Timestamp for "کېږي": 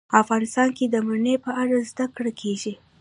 2.41-2.73